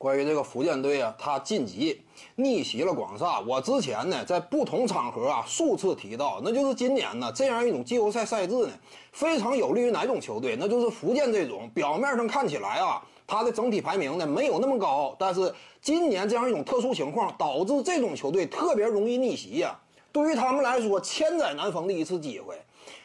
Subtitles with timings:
[0.00, 2.00] 关于这个福建队啊，他晋级
[2.36, 3.38] 逆袭了广厦。
[3.40, 8.70] 我之前呢，在不同场合啊，数次提到，那就是今年呢，这样一种季后赛赛制呢，
[9.12, 10.56] 非常有利于哪种球队？
[10.58, 19.78] 那就是福建这种表面上看起来啊，它的整体排名呢没有那么高，但是今年这样一种特殊情况，导致这种球队特别容易逆袭呀。
[20.12, 22.58] 对于他们来说，千载难逢的一次机会。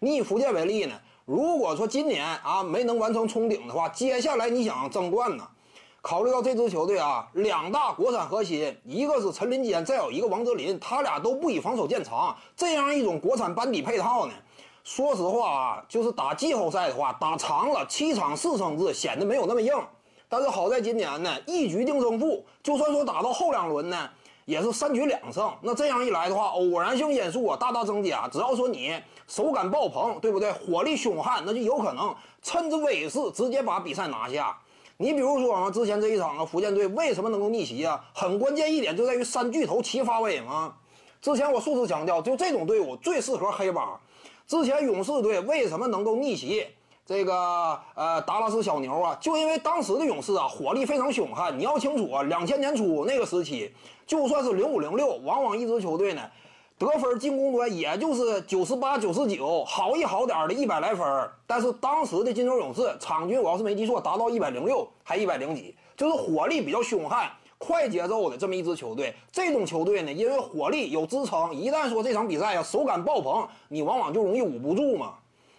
[0.00, 5.46] 你以福建为例呢，如果说今年啊没能完成冲顶的话，接下来你想争冠呢？
[6.02, 12.34] 考虑到这支球队啊，两大国产核心，一个是陈林坚，再有一个王哲林，他俩都不以防守见长。
[12.56, 14.32] 这样一种国产班底配套呢，
[14.82, 19.74] 说实话啊，就是打季后赛的话，打长了七场四胜制显得没有那么硬。
[20.26, 24.08] 但是好在今年呢，一局定胜负，就算说打到后两轮呢，
[24.46, 25.52] 也是三局两胜。
[25.60, 28.26] 那这样一来的话，偶然性因素啊大大增加。
[28.28, 30.50] 只要说你手感爆棚，对不对？
[30.50, 34.56] 火力凶悍，那就有可能趁着威势直接把比赛拿下。
[35.02, 38.04] 你比如说啊，之前这一场啊，福建队为什么能够逆袭啊？
[38.12, 40.74] 很关键一点就在于三巨头齐发威嘛。
[41.22, 43.98] 之前我数次强调，就这种队伍最适合黑帮。
[44.46, 46.66] 之前勇士队为什么能够逆袭
[47.06, 49.16] 这个呃达拉斯小牛啊？
[49.22, 51.58] 就因为当时的勇士啊，火力非常凶悍。
[51.58, 53.72] 你要清楚啊，两千年初那个时期，
[54.06, 56.20] 就算是零五零六，往往一支球队呢。
[56.80, 61.06] 得分进攻端也就是九十八、九十九，好一好点的一百来分
[61.46, 69.14] 但是当时的金州勇士场均，我要是没记错，达到一百零六，还一百零几，就是火力比较凶悍、快节奏的这么一支球队。
[69.30, 75.16] 这种球队呢，因为火力有支撑，一旦说这场比赛呀手感爆棚，你往往就容易捂不住嘛。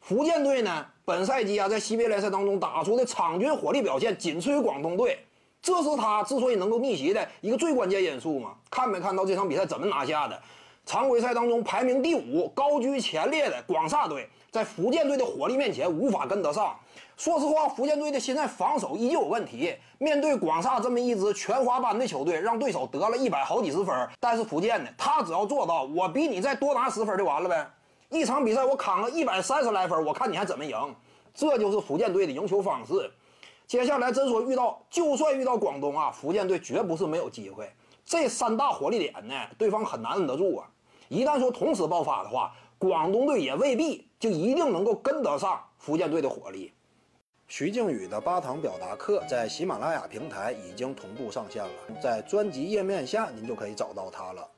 [0.00, 5.18] 福建队呢，本赛季啊在西北联赛当中打出的场均火力表现仅次于广东队，
[5.60, 8.54] 这是他之所以能够逆袭的一个最关键因素嘛。
[8.70, 10.40] 看没看到这场比赛怎么拿下的？
[10.84, 16.76] 常规赛当中排名第五、高居前列的广厦队，在福建队的火力面前无法跟得上。
[17.16, 19.74] 说实话，福建队的现在防守依旧有问题。
[19.98, 24.08] 面对广厦这么一支全华班的球队，让对手得了一百好几十分。
[24.18, 27.70] 但是福建呢，他只要做到我比你再多拿十分就完了呗。
[28.10, 30.76] 一场比赛我砍了一百三十来分，我看你还怎么赢。
[31.32, 33.10] 这就是福建队的赢球方式。
[33.68, 37.70] 接下来真说遇到，就算遇到广东啊，福建队绝不是没有机会。
[38.12, 40.68] 这三大火力点呢，对方很难忍得住啊。
[41.08, 46.74] 一旦说同时爆发的话，广东队也未必就一定能够跟得上福建队的火力。
[47.48, 51.70] 徐静宇的八堂表达课在喜马拉雅平台已经同步上线了，
[52.02, 54.46] 在专辑页面下您就可以找到它了。